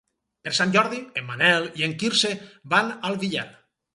Per 0.45 0.53
Sant 0.59 0.71
Jordi 0.75 1.01
en 1.21 1.27
Manel 1.27 1.67
i 1.81 1.85
en 1.87 1.93
Quirze 2.03 2.33
van 2.75 2.91
al 3.11 3.21
Villar. 3.25 3.47